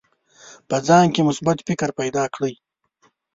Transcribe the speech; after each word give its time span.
په 0.69 0.77
ځان 0.87 1.05
کې 1.13 1.21
مثبت 1.29 1.57
فکر 1.67 1.89
پیدا 1.99 2.23
کړئ. 2.35 2.53